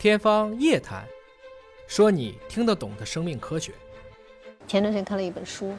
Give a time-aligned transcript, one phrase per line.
[0.00, 1.02] 天方夜谭，
[1.86, 3.70] 说你听得懂的生命科学。
[4.66, 5.74] 前段时间看了一本书，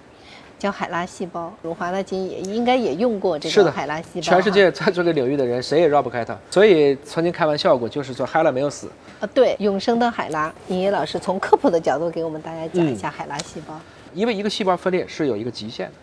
[0.60, 1.52] 叫海拉细胞。
[1.64, 4.22] 鲁华大金也应该也用过这是的个海拉细胞。
[4.22, 8.92] 全世界在这个领域的人谁也绕不开它，所以曾经开玩笑过，就是说海拉没有死。
[9.20, 13.74] 啊，对，永生的海拉，尹烨老师从科普的角度给我们大家讲一下海拉细胞。
[14.14, 15.94] 因为一个细胞分裂是有一个极限的，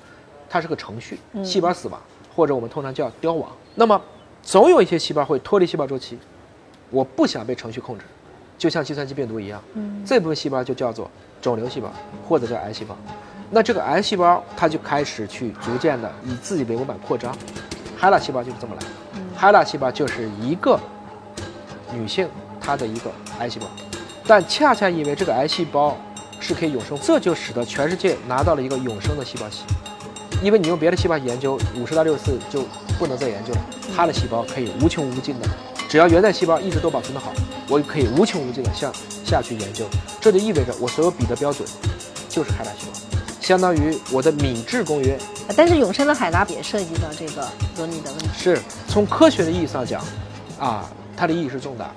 [0.51, 2.03] 它是个程序，细胞死亡
[2.35, 3.49] 或者我们通常叫凋亡。
[3.77, 4.03] 那么
[4.43, 6.19] 总有一些细胞会脱离细胞周期，
[6.91, 8.05] 我不想被程序控制，
[8.57, 9.63] 就像计算机病毒一样，
[10.07, 11.93] 这部分细胞就叫做肿瘤细胞
[12.27, 12.97] 或者叫癌细胞。
[13.51, 17.35] 那这个癌细胞它就开始去逐渐的以自己为模板扩张，
[17.97, 18.87] 海拉细胞就是这么来的。
[19.35, 20.79] 海拉细胞就是一个
[21.93, 22.29] 女性
[22.61, 23.67] 她的一个癌细胞，
[24.27, 25.97] 但恰恰因为这个癌细胞
[26.41, 29.65] 是可以永生，这就使得全世界拿到了一个永生的细胞系。
[30.43, 32.63] 因为你用别的细胞研究五十到六十次就
[32.99, 33.61] 不能再研究了，
[33.97, 35.49] 它的细胞可以无穷无尽的，
[35.89, 37.33] 只要原在细胞一直都保存得好，
[37.67, 38.93] 我可以无穷无尽的向
[39.25, 39.87] 下去研究。
[40.21, 41.67] 这就意味着我所有比的标准
[42.29, 45.19] 就是海拉细胞，相当于我的敏质公约
[45.57, 48.29] 但是永生的海拉也涉及到这个伦理的问题。
[48.37, 50.05] 是从科学的意义上讲，
[50.59, 50.85] 啊，
[51.17, 51.95] 它的意义是重大的。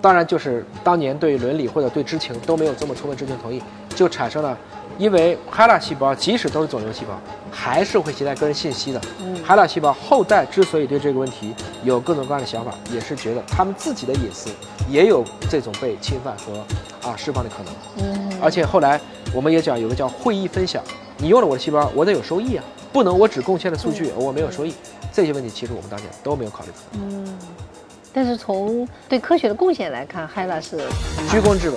[0.00, 3.62] 当然，就是当年对伦理或者对知情都没有这么充分知情同意，
[3.94, 4.56] 就产生了，
[4.98, 9.00] 因为海拉细胞即使都是肿瘤细胞，还是会携带个人信息的。
[9.42, 14.50] 海拉细胞后代之所以对这个问题有各种各样的想法，也是觉得他们自己的隐私
[14.88, 17.72] 也有这种被侵犯和啊释放的可能。
[17.98, 19.00] 嗯，而且后来
[19.32, 20.82] 我们也讲有个叫会议分享，
[21.16, 24.74] 你用了我的细胞，我得有收益啊，不能我只贡献了数据，我没有收益。
[25.12, 27.32] 这些问题其实我们当年都没有考虑到，
[28.12, 30.78] 但是从对科学的贡献来看，海拉是
[31.30, 31.76] 居功至伟。